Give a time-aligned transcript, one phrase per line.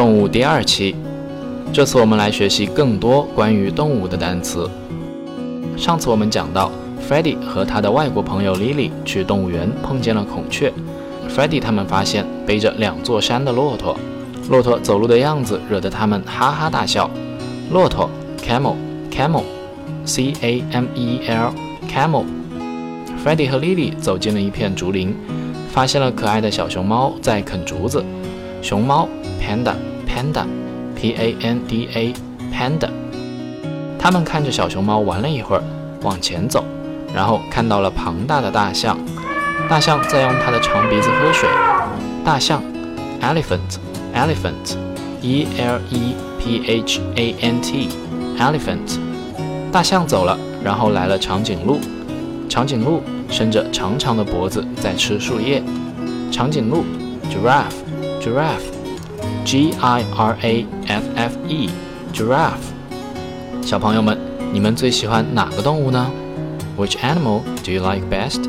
[0.00, 0.96] 动物第二期。
[1.74, 4.66] 这次我们来学习更多关于动物的单词。
[5.76, 6.72] 上次我们讲到
[7.06, 10.72] ，Freddie 和他的外国朋友 Lily 去动物园碰见了孔雀。
[11.28, 13.94] Freddie 他们发现背着两座山的骆驼，
[14.48, 17.10] 骆驼走路的样子惹得他们哈哈大笑。
[17.70, 18.08] 骆驼
[18.42, 22.24] ，camel，camel，c a m e l，camel。
[23.22, 25.14] Freddie 和 Lily 走进了一片竹林，
[25.70, 28.02] 发现了可爱的小熊猫在啃竹子。
[28.62, 29.06] 熊猫
[29.42, 29.74] ，panda
[30.10, 32.90] panda，p a n d a，panda。
[33.98, 35.62] 他们看着小熊猫玩了一会儿，
[36.02, 36.64] 往前走，
[37.14, 38.98] 然后看到了庞大的大象。
[39.68, 41.48] 大象在用它的长鼻子喝水。
[42.24, 42.62] 大象
[43.20, 48.98] ，elephant，elephant，e l e p h a n t，elephant。
[49.70, 51.78] 大象走了，然后来了长颈鹿。
[52.48, 55.62] 长颈鹿伸着长长的脖子在吃树叶。
[56.32, 56.84] 长颈鹿
[57.30, 58.72] ，giraffe，giraffe
[59.45, 62.73] ，giraffe，giraffe，g i r a f f e，giraffe。
[63.61, 64.17] 小朋友们，
[64.53, 66.09] 你们最喜欢哪个动物呢？
[66.77, 68.41] Which animal do you like best?